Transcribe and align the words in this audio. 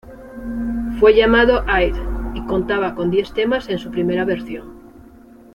Fue 0.99 1.13
llamado 1.13 1.63
"Id" 1.67 1.93
y 2.33 2.43
contaba 2.47 2.95
con 2.95 3.11
diez 3.11 3.33
temas 3.33 3.69
en 3.69 3.77
su 3.77 3.91
primera 3.91 4.25
versión. 4.25 4.73